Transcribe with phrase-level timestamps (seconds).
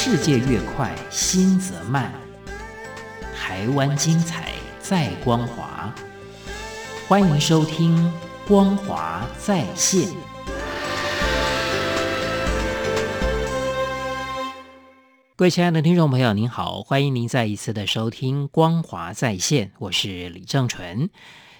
[0.00, 2.12] 世界越快，心则慢。
[3.36, 5.92] 台湾精彩，在光华。
[7.08, 7.96] 欢迎收听
[8.46, 10.02] 《光华在线》。
[15.34, 21.10] 各位亲爱的听众朋友，您好，欢迎您再一次的收听《光华在线》，我是李正纯。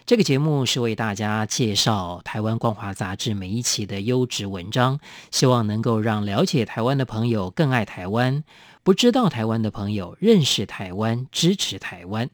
[0.09, 4.99] 这个节目是为大家介绍台湾光华杂志每一期的优质文章，
[5.31, 8.43] 希望能够让了解台湾的朋友更爱台湾，
[8.83, 12.31] 不知道台湾的朋友认识台湾，支持台湾。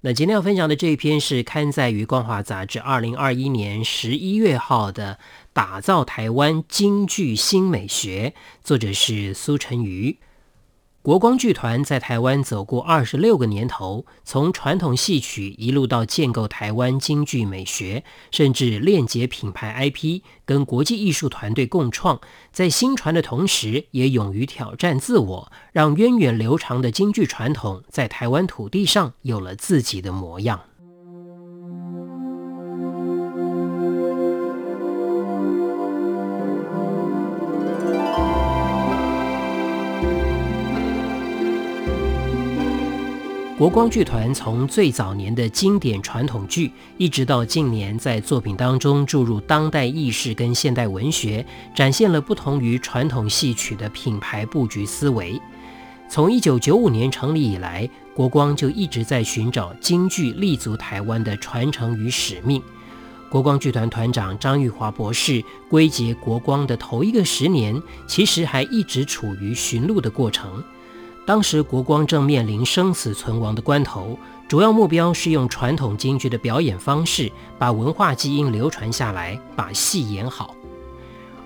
[0.00, 5.20] 那今天要分享的这一篇是刊载于光华杂志二零二一年十一月号的
[5.52, 8.34] 《打造台湾京剧新美学》，
[8.64, 10.18] 作者是苏晨瑜。
[11.02, 22.20] 国光剧团在台湾走过二十六个年头，从传统戏曲一路到建构台湾京剧美学，甚至链接品牌 IP，跟国际艺术团队共创，
[22.52, 30.60] 在新传的同时，也勇于挑战自我，让源远流长的京剧传统在台湾土地上有了自己的模样。
[43.62, 55.40] 国光剧团从最早年的经典传统剧，一直到近年在作品当中注入当代意识跟现代文学，展现了不同于传统戏曲的品牌布局思维。
[56.08, 62.60] 从一九九五年成立以来，国光就一直在寻找京剧立足台湾的传承与使命。
[63.30, 65.40] 国光剧团团长张玉华博士
[65.70, 70.60] 归结国光的头一个十年，其实还一直处于寻路的过程。
[71.24, 80.54] 当时国光正面临生死存亡的关头，主要目标是用传统京剧的表演方式，把文化基因流传下来，把戏演好。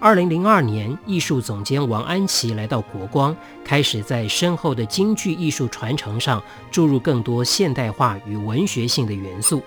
[0.00, 9.62] 二零零二年，艺术总监王安琪来到国光，开始在深厚的京剧艺术传承上注入更多现代化与文学性的元素。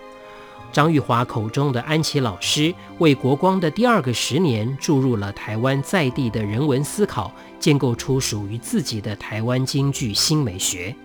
[0.71, 10.95] 张玉华口中的安琪老师，为国光的第二个十年注入了台湾在地的人文思考，建构出属于自己的台湾京剧新美学。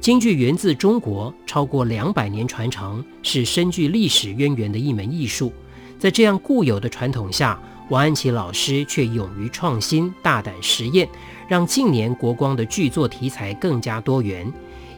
[0.00, 5.52] 京剧源自中国，超过两百年传承，是深具历史渊源的一门艺术。
[5.98, 11.06] 在这样固有的传统下，王安琪老师却勇于创新，大胆实验，
[11.46, 14.50] 让近年国光的剧作题材更加多元，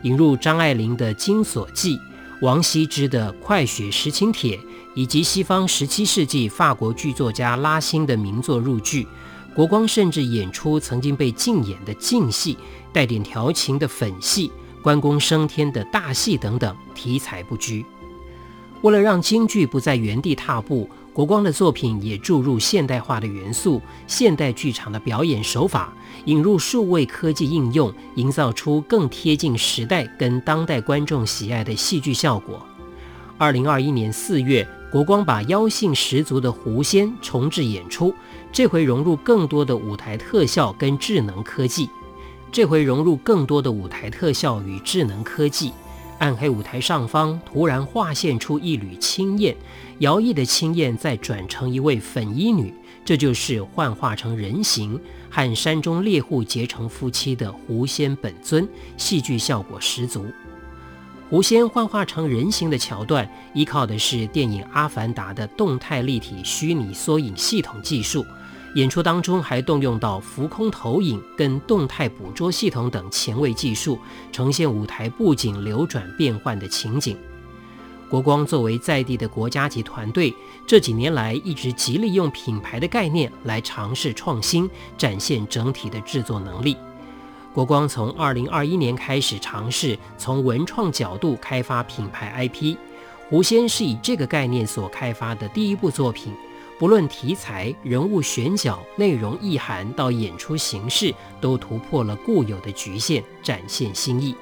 [0.02, 1.96] 引入张爱玲的《金锁记》。
[2.42, 4.56] 王羲之的《快雪时晴帖》，
[4.96, 9.06] 以及西方十七世纪法国剧作家拉辛的名作入剧，
[9.54, 12.58] 国光甚至演出曾经被禁演的禁戏，
[12.92, 14.50] 带点调情的粉戏，
[14.82, 17.86] 关公升天的大戏等等，题材不拘。
[18.82, 25.92] 为了让京剧不再原地踏步，国光的作品也注入现代化的元素，现代剧场的表演手法。
[26.26, 32.64] 引入数位科技应用，营造出更贴近时代跟当代观众喜爱的戏剧效果。
[33.38, 38.12] 二零二一年四月，国光把妖性十足的狐仙重置演出，
[38.52, 41.88] 这回融入更多的舞台特效跟智能科技。
[42.50, 45.72] 这回融入更多的舞台特效与智能科技，
[46.22, 49.56] 暗黑舞台上方突然化现出一缕青焰，
[49.98, 52.72] 摇曳的青焰再转成一位粉衣女。
[53.04, 60.24] 这就是幻化成人形和山中猎户结成夫妻的狐仙本尊，戏剧效果十足。
[61.28, 68.24] 狐仙幻化成人形的桥段，依靠的是电影《阿凡达》的动态立体虚拟缩影系统技术，
[68.74, 73.98] 演出当中还动用到浮空投影跟动态捕捉系统等前卫技术，
[74.32, 77.16] 呈现舞台布景流转变换的情景。
[78.08, 80.34] 国光作为在地的国家级团队，
[80.66, 86.76] 这几年来一直极力用品牌的概念来尝试创新，展现整体的制作能力。
[87.54, 92.76] 国光从2021年开始尝试从文创角度开发品牌 IP，
[93.28, 96.32] 狐仙是以这个概念所开发的第一部作品，
[96.82, 104.34] 不论题材、人物选角、内容意涵到演出形式，都突破了固有的局限，展现新意。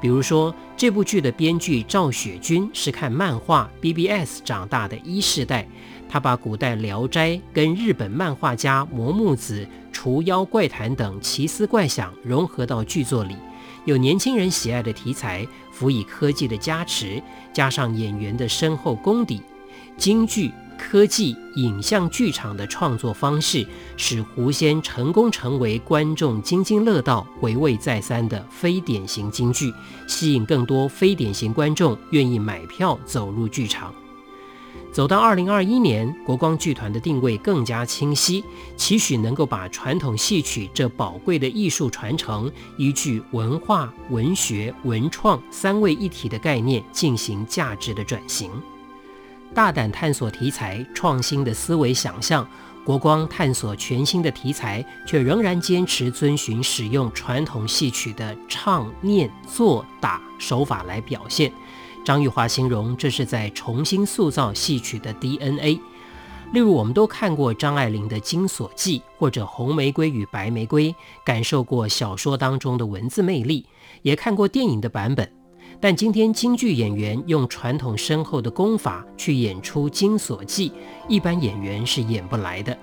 [0.00, 5.66] 比如说，这部剧的编剧赵雪君是看漫画 BBS 长大的一世代，
[6.08, 13.34] 他把古代《聊斋》跟日本漫画家磨木子除妖怪谈等奇思怪想融合到剧作里，
[13.84, 17.20] 有年轻人喜爱的题材，辅以科技的加持，
[17.52, 19.42] 加上演员的深厚功底，
[19.96, 20.52] 京剧。
[20.78, 23.66] 科技影像剧场的创作方式，
[23.96, 29.72] 使狐仙成功成为观众津津乐道、回味再三的非典型京剧，
[30.06, 33.94] 吸引更多非典型观众愿意买票走入剧场。
[34.92, 38.44] 走到二零二一年，国光剧团的定位更加清晰，
[38.76, 48.50] 期许能够把传统戏曲这宝贵的艺术传承，依据文化、文学、文创三位一体的概念进行价值的转型。
[49.54, 52.46] 大胆探索题材，创新的思维想象，
[52.84, 61.52] 国光探索全新的题材，却仍然坚持遵循使用传统戏曲的唱、念、做、打手法来表现。
[62.04, 65.80] 张玉华形容这是在重新塑造戏曲的 DNA。
[66.52, 70.92] 例如，我们都看过张爱玲的《金锁记》或者《红玫瑰与白玫瑰》，
[71.24, 73.64] 感受过小说当中的文字魅力，
[74.02, 75.43] 也看过电影的版本。
[75.80, 80.70] 但今天京剧演员用传统深厚的功法去演出《金锁记》，
[81.08, 82.76] 一般演员是演不来的。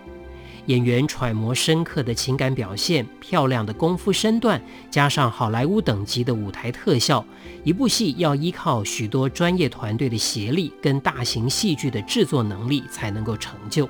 [0.68, 4.62] 演员揣摩深刻的情感表现，漂亮的功夫身段，
[4.92, 7.26] 加上好莱坞等级的舞台特效，
[7.64, 13.90] 一部戏要依靠许多专业团队的协力跟大型戏剧的制作能力才能够成就。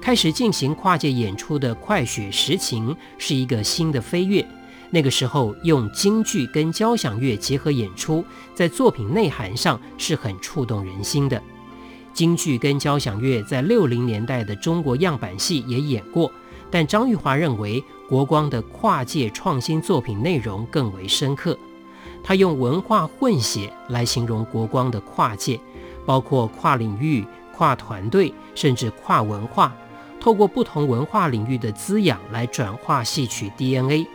[0.00, 4.44] 开始进行跨界演出的《快雪时晴》是一个新的飞跃，
[4.90, 8.24] 那个时候用京剧跟交响乐结合演出，
[8.54, 11.42] 在作品内涵上是很触动人心的。
[12.14, 16.32] 京剧跟交响乐在六零年代的中国样板戏也演过，
[16.70, 21.56] 但张玉华认为国光的跨界创新作品内容更为深刻。
[22.24, 25.60] 他用文化混血来形容国光的跨界，
[26.04, 27.24] 包括跨领域、
[27.54, 29.76] 跨团队，甚至跨文化，
[30.18, 34.08] 透过不同文化领域的滋养来转化戏曲 DNA。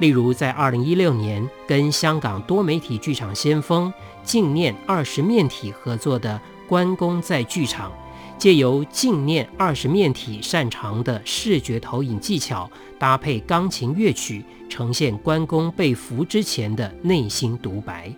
[0.00, 3.92] 例如，在二零一六年跟香港多媒体剧场先锋
[4.24, 6.40] 镜念二十面体合作的。
[6.70, 7.90] 关公在剧场，
[8.38, 18.14] 借由镜念二十面体擅长的视觉投影技巧，搭配钢琴乐曲，呈现关公被俘之前的内心独白。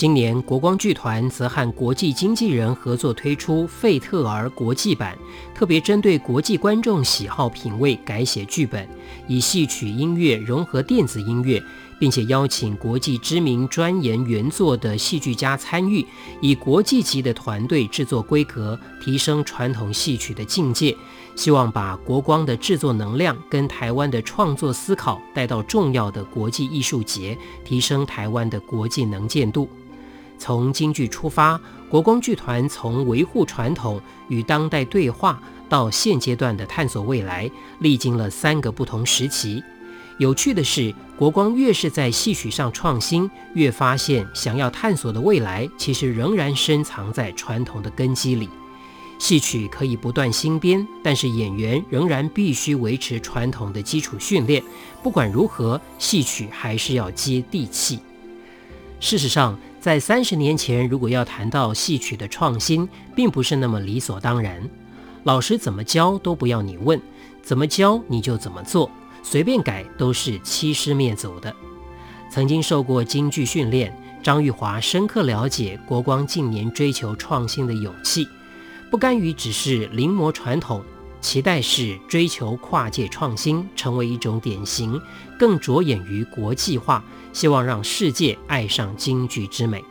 [0.00, 5.14] 今年国光剧团则和国际经纪人合作推出《费特尔》国际版，
[5.54, 8.88] 特别针对国际观众喜好品味改写剧本，
[9.28, 11.62] 以戏曲音乐融合电子音乐。
[11.98, 16.02] 并且邀请国际知名专研原作的戏剧家参与，
[16.40, 20.96] 以国际级的团队制作规格，提升传统戏曲的境界。
[21.36, 27.36] 希望把国光的制作能量跟台湾的创作思考带到重要的国际艺术节，
[27.66, 29.68] 提升台湾的国际能见度。
[30.40, 31.60] 从京剧出发，
[31.90, 37.48] 国光剧团从维护传统与当代对话，到现阶段的探索未来，
[37.80, 39.62] 历经了三个不同时期。
[40.18, 48.48] 有趣的是，国光越是在戏曲上创新，越发现想要探索的未来，其实仍然深藏在传统的根基里。
[49.18, 54.62] 戏曲可以不断新编，但是演员仍然必须维持传统的基础训练。
[55.02, 57.98] 不管如何，戏曲还是要接地气。
[58.98, 62.86] 事实上，在三十年前，如果要谈到戏曲的创新，
[63.16, 64.62] 并不是那么理所当然。
[65.24, 67.00] 老师怎么教都不要你问，
[67.42, 68.90] 怎么教你就怎么做。
[69.22, 71.54] 随便改都是欺师灭祖的。
[72.30, 73.90] 曾经受过京剧训练，
[74.22, 78.28] 张玉华深刻了解国光近年追求创新的勇气，
[78.90, 80.84] 不甘于只是临摹传统，
[81.20, 85.00] 期待是追求跨界创新，成为一种典型，
[85.38, 89.84] 更着眼于国际化，希望让世界爱上京剧之美。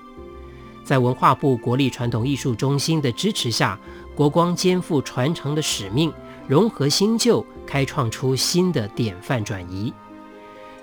[0.83, 3.79] 在文化部国立传统艺术中心的支持下，
[4.15, 6.11] 国光肩负传承的使命。
[6.47, 9.93] 融合新旧，开创出新的典范转移。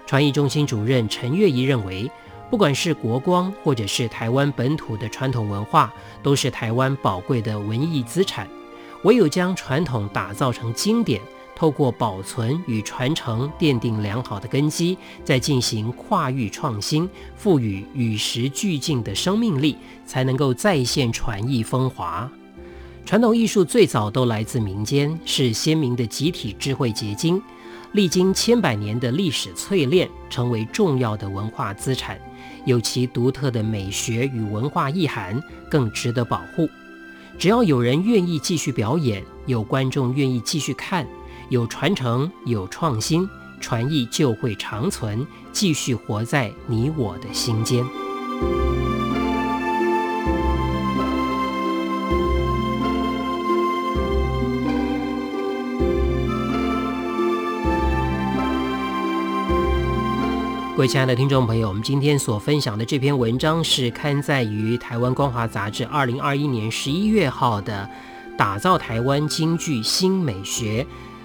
[0.07, 2.09] 传艺中心主任陈月仪认为，
[2.49, 8.49] 不管是国光，或者是台湾本土的传统文化，都是台湾宝贵的文艺资产。
[9.07, 11.23] 唯有将传统打造成经典，
[11.55, 22.29] 透过保存与传承奠定良好的根基，再进行跨域创新，赋予与时俱进的生命力，才能够再现传艺风华。
[23.05, 27.41] 传统艺术最早都来自民间，是先民的集体智慧结晶，
[27.93, 32.19] 历经千百年的历史淬炼，成为重要的文化资产，
[32.65, 36.69] 有其独特的美学与文化意涵，更值得保护。
[37.39, 41.07] 只要有人愿意继续表演，有观众愿意继续看，
[41.51, 43.29] 有传承，有创新，
[43.61, 47.85] 传艺就会长存，继续活在你我的心间。
[60.77, 67.89] 各位亲爱的听众朋友，我们今天所分享的这篇文章是刊载于台湾光华杂志二零二一年十一月号的
[68.37, 70.85] 《打造台湾京剧新美学》。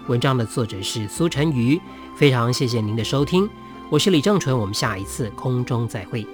[0.10, 1.78] 文章的作者是苏晨瑜。
[2.16, 3.50] 非常谢谢您的收听，
[3.90, 6.26] 我是李正淳，我们下一次空中再会。